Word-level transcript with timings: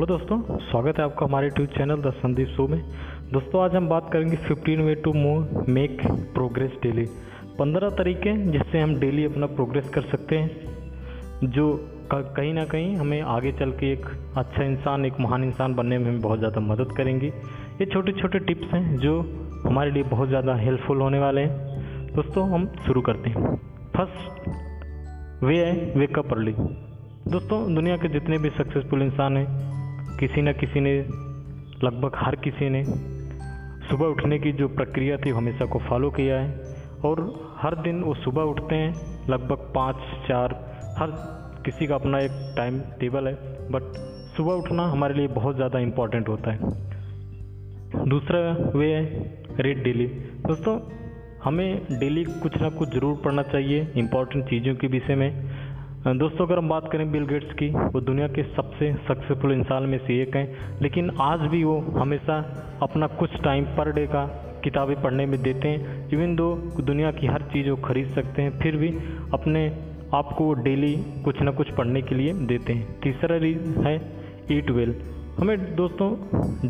Hello 0.00 0.06
दोस्तों, 0.08 0.58
स्वागत 0.60 0.98
है 0.98 1.04
आपका 1.04 1.26
हमारे 1.26 1.46
YouTube 1.46 1.68
channel 1.68 2.02
the 2.02 2.10
Sandeep 2.10 2.48
show 2.48 2.66
में। 2.68 2.78
दोस्तों, 3.32 3.62
आज 3.62 3.74
हम 3.76 3.88
बात 3.88 4.08
करेंगे 4.12 4.36
15 4.38 4.84
way 4.84 4.94
to 4.94 5.12
more 5.12 5.64
make 5.68 5.98
progress 6.34 6.78
daily. 6.82 7.04
15 7.58 7.90
तरीके 7.90 8.32
जिससे 8.52 8.80
हम 8.80 8.94
डेली 9.00 9.24
अपना 9.24 9.46
प्रोग्रेस 9.46 9.88
कर 9.88 10.02
सकते 10.02 10.36
हैं, 10.36 11.50
जो 11.50 11.66
कहीं 12.12 12.54
ना 12.54 12.64
कहीं 12.64 12.96
हमें 12.96 13.20
आगे 13.22 13.52
चल 13.52 13.72
के 13.72 13.92
एक 13.92 14.06
अच्छा 14.36 14.64
इंसान, 14.64 15.04
एक 15.06 15.20
महान 15.20 15.44
इंसान 15.44 15.74
बनने 15.74 15.98
में 15.98 16.06
हमें 16.06 16.20
बहुत 16.20 16.38
ज़्यादा 16.38 16.60
मदद 16.62 16.96
करेंगी। 16.96 17.26
ये 17.26 17.86
छोटे 17.86 18.12
छोटे 18.12 18.38
टिप्स 18.38 18.74
हैं, 18.74 18.96
जो 18.98 19.20
हमारे 19.66 19.90
लिए 19.90 20.02
बहुत 20.08 20.28
ज़्यादा 20.28 20.54
हेल्पफुल 20.56 21.00
होने 21.00 21.18
वाले 21.18 21.40
हैं। 21.40 22.14
दोस्तों, 22.16 22.50
हम 22.50 22.66
शुरू 22.86 23.00
करते 23.00 23.30
हैं। 23.30 23.56
फ़र्स्ट 23.96 25.44
वे 25.44 25.64
है, 25.64 25.92
वेकअप 25.98 26.32
अर्ली। 26.32 26.54
दोस्तों, 27.28 27.74
दुनिया 27.74 27.96
के 27.96 28.08
जितने 28.08 28.38
भी 28.38 28.50
सक्सेसफुल 28.50 29.02
इंसान 29.02 29.36
हैं 29.36 29.68
किसी 30.20 30.42
न 30.42 30.52
किसी 30.52 30.80
ने, 30.80 30.98
लगभग 31.84 32.12
हर 32.16 32.36
किसी 32.36 32.68
ने 32.70 32.84
सुबह 33.90 34.06
उठने 34.06 34.38
की 34.38 34.52
जो 34.52 34.68
प्रक्रिया 34.68 35.16
थी 35.16 35.30
हमेशा 35.30 35.66
को 35.66 35.78
फॉलो 35.78 36.10
किया 36.10 36.40
है। 36.40 36.74
और 37.04 37.20
हर 37.58 37.74
दिन 37.74 38.02
वो 38.02 38.14
सुबह 38.14 38.42
उठते 38.42 38.74
हैं, 38.74 38.94
लगभग 39.30 39.72
पाँच, 39.74 39.96
चार, 40.28 40.54
हर 40.98 41.10
किसी 41.64 41.86
का 41.86 41.94
अपना 41.94 42.18
एक 42.18 42.54
टाइम 42.56 42.80
टेबल 42.80 43.26
है। 43.26 43.34
बट 43.70 43.82
सुबह 44.36 44.52
उठना 44.52 44.86
हमारे 44.86 45.14
लिए 45.14 45.28
बहुत 45.28 45.56
ज़्यादा 45.56 45.78
इंपॉर्टेंट 45.78 46.28
होता 46.28 46.52
है। 46.52 48.08
दूसरा 48.08 48.40
वे 48.78 48.94
है 48.94 49.04
रेड 49.60 49.82
डेली 49.84 50.06
दोस्तों, 50.46 50.78
हमें 51.44 51.98
डेली 52.00 52.24
कुछ 52.24 52.60
ना 52.62 52.68
कुछ 52.68 52.94
ज़रूर 52.94 53.20
पढ़ना 53.24 53.42
चाहिए। 53.42 53.92
इम्पोर्टेंट 53.96 54.44
चीज़ों 54.44 54.74
के 54.74 54.86
विषय 54.86 55.14
में 55.14 55.49
दोस्तों, 56.06 56.46
अगर 56.46 56.58
हम 56.58 56.68
बात 56.68 56.88
करें 56.92 57.10
बिल 57.12 57.24
गेट्स 57.26 57.52
की, 57.52 57.68
वो 57.70 58.00
दुनिया 58.00 58.28
के 58.28 58.42
सबसे 58.42 58.92
सक्सेसफुल 59.08 59.52
इंसान 59.52 59.82
में 59.82 59.98
से 59.98 60.22
एक 60.22 60.36
हैं। 60.36 60.80
लेकिन 60.82 61.10
आज 61.20 61.40
भी 61.40 61.64
वो 61.64 61.80
हमेशा 61.80 62.36
अपना 62.82 63.06
कुछ 63.06 63.30
टाइम 63.42 63.64
पर 63.64 63.92
डे 63.92 64.06
का 64.06 64.24
किताबें 64.64 65.02
पढ़ने 65.02 65.26
में 65.26 65.42
देते 65.42 65.68
हैं। 65.68 66.08
इवन 66.08 66.34
दो 66.36 66.54
दुनिया 66.80 67.10
की 67.10 67.26
हर 67.26 67.42
चीज़ 67.42 67.70
वो 67.70 67.76
खरीद 67.76 68.06
सकते 68.06 68.42
हैं, 68.42 68.58
फिर 68.58 68.76
भी 68.76 68.88
अपने 69.34 69.66
आप 70.14 70.34
को 70.38 70.44
वो 70.44 70.52
डेली 70.52 70.96
कुछ 71.24 71.42
ना 71.42 71.50
कुछ 71.50 71.70
पढ़ने 71.70 72.02
के 72.02 72.14
लिए 72.14 72.32
देते 72.32 72.72
हैं। 72.72 73.00
तीसरा 73.00 73.36
रीज़न 73.36 73.86
है 73.86 73.96
ईट 74.52 74.70
वेल 74.70 74.94
हमें 75.38 75.76
दोस्तों 75.76 76.08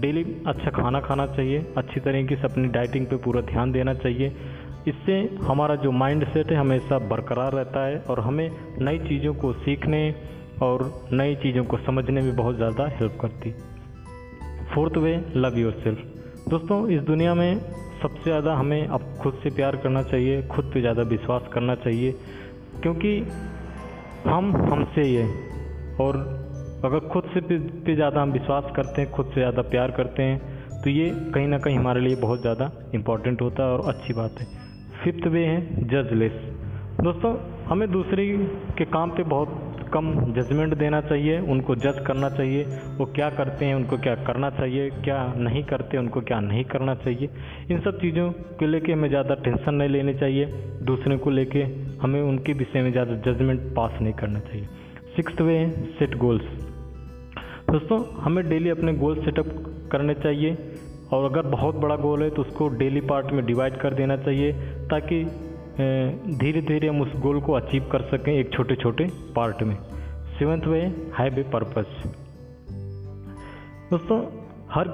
डेली 0.00 0.36
अच्छा 0.46 0.70
खाना 0.70 1.00
खाना 1.00 1.26
चाहिए। 1.26 1.72
अच्छी 1.76 2.00
तरीके 2.00 2.36
से 2.36 2.42
अपनी 2.42 2.68
डाइटिंग 2.68 3.06
पे 3.06 3.16
पूरा 3.16 3.40
ध्यान 3.40 3.72
देना 3.72 3.94
चाहिए। 3.94 4.32
इससे 4.88 5.18
हमारा 5.42 5.74
जो 5.76 5.90
माइंड 5.92 6.24
सेट 6.26 6.50
है 6.50 6.56
हमेशा 6.56 6.98
बरकरार 7.08 7.52
रहता 7.52 7.84
है 7.86 7.98
और 8.00 8.20
हमें 8.20 8.50
नई 8.80 8.98
चीज़ों 8.98 9.34
को 9.34 9.52
सीखने 9.54 10.02
और 10.62 10.84
नई 11.12 11.34
चीज़ों 11.34 11.64
को 11.64 11.76
समझने 11.78 12.20
में 12.20 12.34
बहुत 12.36 12.56
ज़्यादा 12.56 12.86
हेल्प 12.90 13.18
करती 13.20 13.50
fourth 14.74 14.96
way 14.96 15.14
love 15.36 15.58
your 15.58 15.72
self 15.84 16.48
दोस्तों, 16.48 16.88
इस 16.88 17.00
दुनिया 17.02 17.34
में 17.34 17.60
सबसे 18.02 18.22
ज़्यादा 18.22 18.54
हमें 18.54 18.86
अब 18.86 19.02
खुद 19.22 19.40
से 19.42 19.50
प्यार 19.50 19.76
करना 19.76 20.02
चाहिए, 20.02 20.42
खुद 20.42 20.70
पे 20.74 20.80
ज़्यादा 20.80 21.02
विश्वास 21.02 21.48
करना 21.52 21.74
चाहिए, 21.74 22.12
क्योंकि 22.82 23.18
हम 24.26 24.54
हमसे 24.56 25.02
ही 25.02 25.14
है। 25.14 25.26
और 26.00 26.16
अगर 26.84 27.08
खुद 27.08 27.30
से 27.34 27.40
पे 27.40 27.94
ज़्यादा 27.94 28.22
हम 28.22 28.32
विश्वास 28.32 28.72
करते 28.76 29.02
हैं, 29.02 29.10
खुद 29.10 29.26
से 29.26 29.34
ज़्यादा 29.34 29.62
प्यार 29.70 29.90
करते 29.90 30.22
हैं 30.22 30.82
तो 30.82 30.90
ये 30.90 31.10
कहीं 31.34 31.48
ना 31.48 31.58
कहीं 31.58 31.78
हमारे 31.78 32.00
लिए 32.00 32.16
बहुत 32.16 32.40
ज़्यादा 32.40 32.70
इंपॉर्टेंट 32.94 33.42
होता 33.42 33.62
है 33.62 33.72
और 33.72 33.88
अच्छी 33.88 34.14
बात 34.14 34.40
है। 34.40 34.59
फिफ्थ 35.02 35.26
वे 35.26 35.44
है 35.46 35.88
जजलेस 35.88 36.32
दोस्तों, 37.00 37.34
हमें 37.66 37.90
दूसरे 37.90 38.26
के 38.78 38.84
काम 38.86 39.10
पे 39.10 39.22
बहुत 39.24 39.76
कम 39.92 40.10
जजमेंट 40.34 40.74
देना 40.78 41.00
चाहिए, 41.00 41.38
उनको 41.42 41.74
जज 41.76 41.98
करना 42.06 42.28
चाहिए, 42.30 42.64
वो 42.98 43.04
क्या 43.14 43.28
करते 43.30 43.64
हैं, 43.64 43.74
उनको 43.74 43.96
क्या 43.98 44.14
करना 44.24 44.50
चाहिए, 44.50 44.90
क्या 45.04 45.22
नहीं 45.38 45.62
करते, 45.64 45.98
उनको 45.98 46.20
क्या 46.20 46.40
नहीं 46.40 46.64
करना 46.64 46.94
चाहिए। 46.96 47.28
इन 47.70 47.80
सब 47.80 48.00
चीज़ों 48.00 48.30
को 48.58 48.66
लेके 48.66 48.92
हमें 48.92 49.08
ज़्यादा 49.08 49.34
टेंशन 49.36 49.74
नहीं 49.74 49.88
लेनी 49.88 50.14
चाहिए। 50.14 50.46
दूसरे 50.82 51.16
को 51.16 51.30
लेके 51.30 51.62
हमें 52.02 52.20
उनके 52.22 52.52
विषय 52.54 52.82
में 52.82 52.90
ज़्यादा 52.92 53.14
जजमेंट 53.26 53.60
पास 53.76 54.00
नहीं 54.02 54.12
करना 54.14 54.40
चाहिए। 54.40 54.66
सिक्स 55.16 55.40
वे 55.40 55.56
है 55.56 55.70
सेट 55.90 56.16
गोल्स 56.16 56.44
दोस्तों, 57.70 57.98
हमें 58.20 58.48
डेली 58.48 58.70
अपने 58.70 58.92
गोल 58.94 59.24
सेटअप 59.24 59.48
करने 59.92 60.14
चाहिए। 60.16 60.56
और 61.12 61.24
अगर 61.24 61.46
बहुत 61.50 61.74
बड़ा 61.76 61.94
गोल 61.96 62.22
है 62.22 62.28
तो 62.30 62.42
उसको 62.42 62.68
डेली 62.78 63.00
पार्ट 63.02 63.32
में 63.32 63.44
डिवाइड 63.46 63.76
कर 63.76 63.94
देना 63.94 64.16
चाहिए। 64.18 64.52
ताकि 64.90 65.24
धीरे 66.38 66.60
धीरे 66.62 66.88
हम 66.88 67.00
उस 67.02 67.12
गोल 67.20 67.40
को 67.40 67.52
अचीव 67.52 67.88
कर 67.92 68.02
सकें 68.08 68.32
एक 68.32 68.52
छोटे 68.52 68.76
छोटे 68.76 69.06
पार्ट 69.36 69.62
में। 69.62 69.76
Seventh 70.38 70.66
way 70.66 70.80
have 71.18 71.38
a 71.38 71.42
purpose 71.52 72.02
दोस्तों, 73.90 74.18
हर 74.70 74.88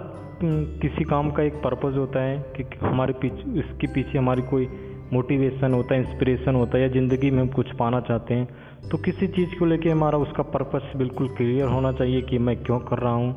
किसी 0.83 1.05
काम 1.05 1.31
का 1.31 1.43
एक 1.43 1.55
पर्पज़ 1.65 1.97
होता 1.97 2.23
है 2.23 2.39
कि 2.57 2.65
हमारे 2.79 3.13
पीछे 3.13 3.59
इसके 3.61 3.87
पीछे 3.87 4.19
हमारी 4.19 4.43
कोई 4.43 4.69
मोटिवेशन 5.13 5.75
होता 5.75 5.95
है 5.95 6.01
इंस्पिरेशन 6.01 6.55
होता 6.55 6.79
है 6.79 6.83
या 6.83 6.89
ज़िंदगी 6.89 7.31
में 7.31 7.41
हम 7.43 7.49
कुछ 7.49 7.75
पाना 7.77 8.01
चाहते 8.01 8.35
हैं 8.35 8.89
तो 8.89 8.99
किसी 8.99 9.27
चीज़ 9.29 9.59
को 9.59 9.67
लेके 9.67 9.91
हमारा 9.91 10.19
उसका 10.19 10.43
पर्पस 10.55 10.93
बिल्कुल 10.97 11.29
क्लियर 11.37 11.69
होना 11.69 11.93
चाहिए 11.93 12.23
कि 12.23 12.39
मैं 12.39 12.57
क्यों 12.63 12.79
कर 12.81 12.99
रहा 12.99 13.13
हूँ, 13.13 13.31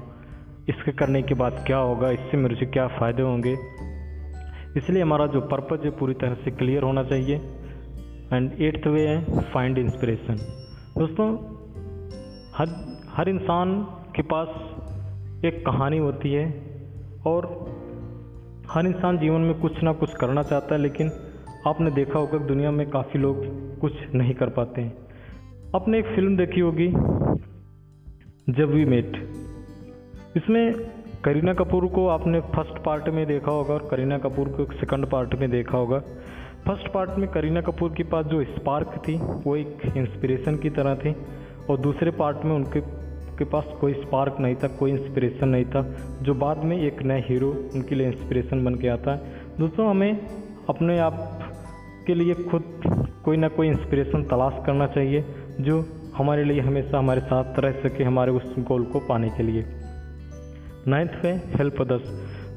इसके 0.69 0.91
करने 0.91 1.21
के 1.21 1.33
बाद 1.33 1.63
क्या 1.67 1.77
होगा, 1.77 2.09
इससे 2.11 2.37
मेरे 2.37 2.55
से 2.55 2.65
क्या 2.65 2.87
फ़ायदे 2.89 3.21
होंगे। 3.21 3.55
इसलिए 4.77 5.01
हमारा 5.01 5.25
जो 5.27 5.41
पर्पज़ 5.41 5.85
है, 5.85 5.89
पूरी 5.89 6.13
तरह 6.13 6.33
से 6.35 6.51
क्लियर 6.51 6.83
होना 6.83 7.03
चाहिए। 7.03 7.35
एंड 8.33 8.51
एट्थ 8.61 8.87
वे 8.87 9.07
है 9.07 9.41
फाइंड 9.51 9.77
इंस्पिरेशन 9.77 10.35
दोस्तों, 10.97 11.27
हर 12.53 12.67
हर 13.09 13.29
इंसान 13.29 13.81
के 14.15 14.21
पास 14.23 15.45
एक 15.45 15.65
कहानी 15.65 15.97
होती 15.97 16.33
है 16.33 16.45
और 17.27 17.47
हर 18.69 18.85
इंसान 18.85 19.17
जीवन 19.17 19.41
में 19.41 19.59
कुछ 19.59 19.83
ना 19.83 19.93
कुछ 19.93 20.13
करना 20.15 20.43
चाहता 20.43 20.75
है, 20.75 20.81
लेकिन 20.81 21.11
आपने 21.67 21.91
देखा 21.91 22.19
होगा 22.19 22.37
दुनिया 22.37 22.71
में 22.71 22.89
काफ़ी 22.89 23.19
लोग 23.19 23.43
कुछ 23.79 23.93
नहीं 24.15 24.33
कर 24.33 24.49
पाते 24.49 24.81
हैं। 24.81 24.93
आपने 25.75 25.99
एक 25.99 26.05
फ़िल्म 26.05 26.37
देखी 26.37 26.59
होगी, 26.59 26.87
जब 28.53 28.71
वी 28.71 28.85
मेट 28.85 29.17
इसमें 30.37 30.98
करीना 31.25 31.53
कपूर 31.53 31.85
को 31.87 32.07
आपने 32.07 32.39
फ़र्स्ट 32.39 32.83
पार्ट 32.83 33.09
में 33.09 33.25
देखा 33.27 33.51
होगा 33.51 33.73
और 33.73 33.87
करीना 33.91 34.17
कपूर 34.17 34.49
को 34.49 34.65
सेकंड 34.65 35.05
पार्ट 35.05 35.33
में 35.35 35.49
देखा 35.51 35.77
होगा। 35.77 35.99
फ़र्स्ट 36.65 36.91
पार्ट 36.91 37.09
में 37.09 37.27
करीना 37.29 37.61
कपूर 37.61 37.93
के 37.93 38.03
पास 38.03 38.25
जो 38.25 38.43
स्पार्क 38.43 38.93
थी, 39.07 39.15
वो 39.17 39.55
एक 39.55 39.81
इंस्पिरेशन 39.97 40.55
की 40.55 40.69
तरह 40.69 40.95
थी 40.95 41.15
और 41.69 41.77
दूसरे 41.77 42.11
पार्ट 42.11 42.45
में 42.45 42.51
उनके, 42.51 42.81
के 43.37 43.45
पास 43.45 43.65
कोई 43.81 43.93
स्पार्क 43.93 44.37
नहीं 44.39 44.55
था, 44.55 44.67
कोई 44.67 44.91
इंस्पिरेशन 44.91 45.47
नहीं 45.47 45.65
था, 45.65 45.81
जो 46.21 46.33
बाद 46.33 46.63
में 46.63 46.77
एक 46.77 47.01
नया 47.03 47.23
हीरो 47.27 47.49
उनके 47.75 47.95
लिए 47.95 48.07
इंस्पिरेशन 48.07 48.65
बन 48.65 48.75
के 48.75 48.87
आता 48.87 49.11
है। 49.11 49.21
दोस्तों, 49.59 49.89
हमें 49.89 50.27
अपने 50.69 50.99
आप 50.99 51.39
के 52.07 52.13
लिए 52.15 52.33
खुद 52.33 52.63
कोई 53.25 53.37
ना 53.37 53.47
कोई 53.47 53.67
इंस्पिरेशन 53.67 54.23
तलाश 54.23 54.63
करना 54.65 54.87
चाहिए, 54.87 55.25
जो 55.61 55.85
हमारे 56.17 56.43
लिए 56.43 56.61
हमेशा 56.61 56.97
हमारे 56.97 57.21
साथ 57.21 57.59
रह 57.59 57.71
सके, 57.71 58.03
हमारे 58.03 58.31
उस 58.31 58.55
गोल 58.59 58.83
को 58.83 58.99
पाने 58.99 59.29
के 59.29 59.43
लिए। 59.43 59.78
नाइन्थ 60.87 61.11
है 61.23 61.31
हेल्प 61.49 61.81
अदर्स 61.81 62.09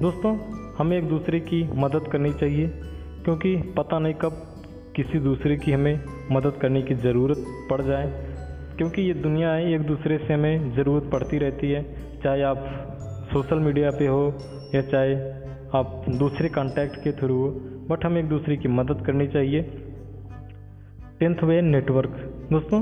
दोस्तों, 0.02 0.36
हमें 0.78 0.96
एक 0.98 1.08
दूसरे 1.08 1.40
की 1.40 1.62
मदद 1.74 2.08
करनी 2.12 2.32
चाहिए, 2.32 2.66
क्योंकि 3.24 3.56
पता 3.76 3.98
नहीं 3.98 4.14
कब 4.14 4.32
किसी 4.96 5.18
दूसरे 5.18 5.56
की 5.56 5.72
हमें 5.72 6.00
मदद 6.32 6.58
करने 6.62 6.82
की 6.82 6.94
ज़रूरत 6.94 7.44
पड़ 7.70 7.80
जाए, 7.82 8.06
क्योंकि 8.76 9.02
ये 9.02 9.14
दुनिया 9.14 9.52
है, 9.52 9.72
एक 9.74 9.80
दूसरे 9.80 10.18
से 10.18 10.32
हमें 10.34 10.74
ज़रूरत 10.74 11.10
पड़ती 11.12 11.38
रहती 11.38 11.70
है। 11.70 11.82
चाहे 12.22 12.42
आप 12.42 13.28
सोशल 13.32 13.58
मीडिया 13.58 13.90
पे 13.90 14.06
हो, 14.06 14.24
या 14.74 14.82
चाहे 14.82 15.14
आप 15.74 16.04
दूसरे 16.08 16.48
कांटेक्ट 16.48 16.96
के 16.96 17.12
थ्रू 17.12 17.36
हो 17.36 17.48
बट 17.88 18.04
हमें 18.04 18.20
एक 18.20 18.28
दूसरे 18.28 18.56
की 18.56 18.68
मदद 18.68 19.04
करनी 19.06 19.26
चाहिए। 19.26 19.62
टेंथ 21.20 21.42
वे 21.44 21.60
नेटवर्क 21.62 22.10
दोस्तों, 22.52 22.80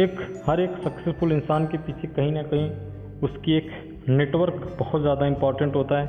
एक, 0.00 0.42
हर 0.46 0.60
एक 0.60 0.70
सक्सेसफुल 0.84 1.32
इंसान 1.32 1.66
के 1.66 1.78
पीछे 1.78 2.08
कहीं 2.08 2.32
ना 2.32 2.42
कहीं 2.42 2.70
उसकी 3.22 3.52
एक 3.52 3.70
नेटवर्क 4.08 4.76
बहुत 4.78 5.00
ज़्यादा 5.00 5.26
इंपॉर्टेंट 5.26 5.74
होता 5.76 6.00
है 6.00 6.06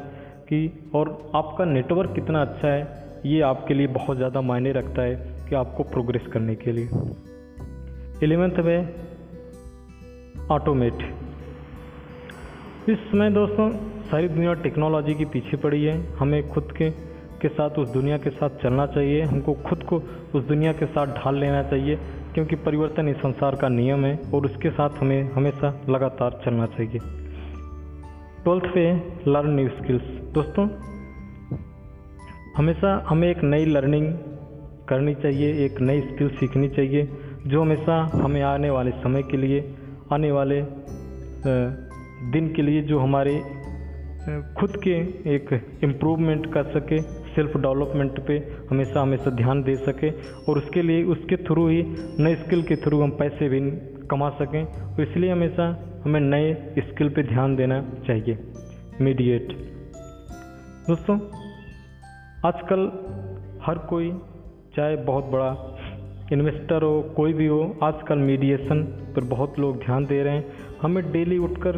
कि, 0.50 0.92
और 0.96 1.32
आपका 1.36 1.66
नेटवर्क 1.66 2.14
कितना 2.16 2.42
अच्छा 2.42 2.68
है, 2.68 2.88
ये 3.26 3.42
आपके 3.42 3.74
लिए 3.74 3.88
बहुत 3.88 4.18
ज़्यादा 4.18 4.42
मायने 4.42 4.72
रखता 4.72 5.02
है 5.02 5.16
कि 5.50 5.56
आपको 5.56 5.84
प्रोग्रेस 5.84 6.28
करने 6.28 6.56
के 6.56 6.72
लिए। 6.72 6.86
एलिवेंथ 8.24 8.60
में 8.60 8.90
ऑटोमेट 10.52 10.94
इस 12.90 12.98
समय 12.98 13.30
दोस्तों, 13.30 13.70
सारी 14.04 14.28
दुनिया 14.28 14.54
टेक्नोलॉजी 14.54 15.14
के 15.14 15.26
पीछे 15.26 15.58
पड़ी 15.58 15.84
है। 15.84 16.16
हमें 16.16 16.50
खुद 16.50 16.72
के 16.78 16.90
के 17.42 17.48
साथ, 17.48 17.70
उस 17.70 17.90
दुनिया 17.90 18.18
के 18.18 18.30
साथ 18.30 18.50
चलना 18.64 18.86
चाहिए। 18.86 19.22
हमको 19.22 19.54
खुद 19.54 19.84
को 19.84 19.98
उस 20.36 20.44
दुनिया 20.44 20.72
के 20.74 20.86
साथ 20.86 21.08
ढाल 21.08 21.36
लेना 21.36 21.64
चाहिए। 21.64 21.96
क्योंकि 22.38 22.56
परिवर्तन 22.56 23.08
इस 23.10 23.16
संसार 23.18 23.56
का 23.56 23.68
नियम 23.70 24.04
है 24.06 24.18
और 24.34 24.46
उसके 24.46 24.70
साथ 24.70 24.98
हमें 25.00 25.32
हमेशा 25.34 25.70
लगातार 25.90 26.40
चलना 26.46 26.66
चाहिए। 26.66 27.00
ट्वेल्थ 28.44 28.66
पे 28.74 28.84
लर्न 29.28 29.50
न्यू 29.50 29.70
स्किल्स 29.70 30.04
दोस्तों, 30.34 30.68
हमेशा 32.58 32.92
हमें 33.10 33.28
एक 33.30 33.42
नई 33.44 33.66
लर्निंग 33.66 34.14
करनी 34.90 35.14
चाहिए, 35.16 35.66
एक 35.66 35.82
नई 35.82 36.02
स्किल 36.02 36.30
सीखनी 36.30 36.70
चाहिए, 36.70 37.08
जो 37.48 37.62
हमेशा 37.62 37.98
हमें 38.14 38.42
आने 38.44 38.70
वाले 38.70 38.92
समय 39.02 39.24
के 39.24 39.38
लिए, 39.38 39.64
आने 40.12 40.32
वाले 40.32 40.62
दिन 42.32 42.54
के 42.56 42.62
लिए, 42.62 42.82
जो 42.82 43.00
हमारे 43.00 43.38
खुद 44.60 44.78
के 44.84 44.96
एक 45.36 45.54
इम्प्रूवमेंट 45.84 46.54
कर 46.54 46.64
सके 46.72 47.02
सेल्फ 47.38 47.58
डेवलपमेंट 47.58 48.20
पे 48.28 48.38
हमेशा 48.70 49.02
हमेशा 49.02 49.32
ध्यान 49.32 49.64
दे 49.64 49.76
सके 49.76 50.10
और 50.50 50.58
उसके 50.58 50.82
लिए, 50.82 51.04
उसके 51.04 51.38
थ्रू 51.38 51.68
ही 51.68 51.84
नए 52.20 52.36
स्किल 52.36 52.64
के 52.64 52.76
थ्रू 52.76 53.02
हम 53.02 53.12
पैसे 53.12 53.50
भी 53.50 53.60
कमा 54.08 54.30
सकें। 54.30 54.66
तो 54.96 55.04
इसलिए 55.04 55.32
हमेशा 55.32 55.66
हमें 56.06 56.20
नए 56.20 56.54
स्किल 56.80 57.10
पे 57.10 57.24
ध्यान 57.24 57.56
देना 57.56 57.82
चाहिए। 58.08 58.38
मीडिएट 59.02 59.54
दोस्तों, 60.88 61.20
आजकल 62.46 62.82
हर 63.64 63.78
कोई, 63.90 64.12
चाहे 64.76 64.96
बहुत 64.96 65.26
बड़ा 65.26 65.50
इन्वेस्टर 66.34 66.84
हो, 66.84 67.02
कोई 67.16 67.34
भी 67.34 67.48
हो, 67.48 67.78
आजकल 67.84 68.18
मीडिएशन 68.20 68.84
पर 69.16 69.24
बहुत 69.24 69.60
लोग 69.60 69.80
ध्यान 69.80 70.06
दे 70.06 70.22
रहे 70.24 70.34
हैं। 70.34 70.46
हमें 70.82 71.12
डेली 71.12 71.38
उठकर 71.38 71.78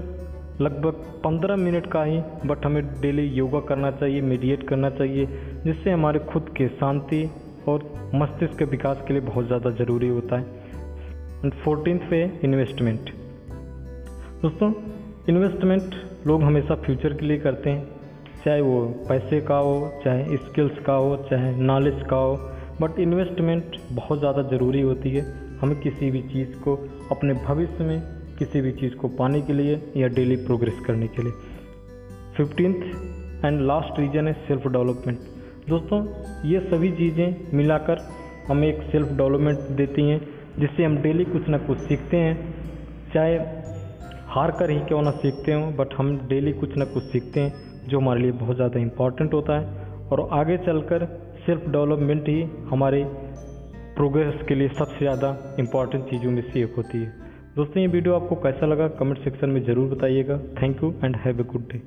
लगभग 0.62 0.94
पंद्रह 1.24 1.56
मिनट 1.56 1.86
का 1.92 2.04
ही 2.04 2.20
बट 2.46 2.66
हमें 2.66 2.84
डेली 3.02 3.26
योगा 3.34 3.60
करना 3.60 3.92
चाहिए 3.92 4.22
मेडिएट 4.22 4.68
करना 4.68 4.90
चाहिए, 4.90 5.26
जिससे 5.66 5.92
हमारे 5.92 6.20
खुद 6.22 6.50
के 6.58 6.68
शांति 6.70 7.24
और 7.68 7.84
मस्तिष्क 8.16 8.58
के 8.60 8.66
विकास 8.66 9.04
के 9.08 9.14
लिए 9.14 9.22
बहुत 9.22 9.48
ज़्यादा 9.48 9.72
ज़रूरी 9.76 10.08
होता 10.08 10.38
है। 10.38 10.58
एंड 11.44 11.54
फोर्टीन 11.64 11.98
पे 12.10 12.24
इन्वेस्टमेंट 12.44 13.10
दोस्तों 14.42 14.72
इन्वेस्टमेंट 15.30 15.96
लोग 16.28 16.44
हमेशा 16.44 16.76
फ्यूचर 16.76 17.14
के 17.14 17.26
लिए 17.26 17.38
करते 17.40 17.70
हैं। 17.70 17.88
चाहे 18.46 18.62
वो 18.62 18.82
पैसे 19.10 19.40
का 19.42 19.56
हो, 19.58 19.92
चाहे 20.04 20.38
स्किल्स 20.38 20.80
का 20.86 20.94
हो, 20.94 21.16
चाहे 21.30 21.56
नॉलेज 21.56 22.04
का 22.10 22.18
हो 22.18 22.36
बट 22.82 23.00
इन्वेस्टमेंट 23.00 23.76
बहुत 23.92 24.20
ज़्यादा 24.20 24.42
ज़रूरी 24.50 24.82
होती 24.82 25.10
है। 25.10 25.24
हमें 25.58 25.80
किसी 25.82 26.12
भी 26.12 26.22
चीज़ 26.24 26.56
को 26.58 26.76
अपने 27.12 27.34
भविष्य 27.46 27.84
में 27.84 28.19
किसी 28.40 28.62
भी 28.62 28.72
चीज़ 28.72 28.96
को 28.96 29.08
पाने 29.18 29.42
के 29.42 29.54
लिए 29.54 29.82
या 29.98 30.08
डेली 30.10 30.36
प्रोग्रेस 30.46 30.80
करने 30.88 31.08
के 31.08 31.24
लिए। 31.24 31.32
फिफ्टींथ 32.38 33.46
एंड 33.46 33.62
लास्ट 33.62 34.00
रीजन 34.00 34.28
है 34.28 34.34
सेल्फ 34.48 34.68
डेवलपमेंट 34.68 35.20
दोस्तों, 35.70 36.00
ये 36.46 36.60
सभी 36.62 36.92
चीज़ें 36.92 37.54
मिलाकर 37.54 38.00
हमें 38.48 38.68
एक 38.68 38.82
सेल्फ 38.92 39.08
डेवलपमेंट 39.08 39.60
देती 39.78 40.10
हैं, 40.10 40.20
जिससे 40.60 40.84
हम 40.84 40.98
डेली 40.98 41.26
कुछ 41.26 41.48
ना 41.50 41.58
कुछ 41.58 41.78
सीखते 41.78 42.18
हैं। 42.18 42.36
चाहे 43.14 43.38
हार 44.28 44.52
कर 44.52 44.70
ही 44.70 44.80
क्यों 44.80 45.02
ना 45.02 45.12
सीखते 45.18 45.54
हों 45.54 45.76
बट 45.76 45.94
हम 45.94 46.18
डेली 46.28 46.54
कुछ 46.54 46.76
ना 46.78 46.86
कुछ 46.86 47.04
सीखते 47.04 47.40
हैं, 47.40 47.54
जो 47.88 48.00
हमारे 48.00 48.22
लिए 48.22 48.32
बहुत 48.32 48.56
ज़्यादा 48.56 48.80
इंपॉर्टेंट 48.80 49.34
होता 49.34 49.60
है। 49.60 50.08
और 50.10 50.28
आगे 50.32 50.58
चलकर 50.58 51.06
सेल्फ 51.46 51.70
डेवलपमेंट 51.70 52.28
ही 52.30 52.42
हमारे 52.70 53.04
प्रोग्रेस 53.96 54.42
के 54.48 54.56
लिए 54.56 54.68
सबसे 54.70 55.00
ज़्यादा 55.00 55.56
इंपॉर्टेंट 55.60 56.10
चीज़ों 56.10 56.32
में 56.32 56.42
से 56.42 56.64
एक 56.64 56.76
होती 56.78 56.98
है। 56.98 57.19
दोस्तों, 57.60 57.82
ये 57.82 57.88
वीडियो 57.88 58.14
आपको 58.16 58.36
कैसा 58.44 58.66
लगा? 58.66 58.88
कमेंट 59.00 59.18
सेक्शन 59.20 59.50
में 59.50 59.62
ज़रूर 59.66 59.90
बताइएगा। 59.90 60.38
Thank 60.62 60.84
you 60.84 60.94
and 61.04 61.16
have 61.16 61.40
a 61.40 61.44
good 61.44 61.68
day. 61.72 61.82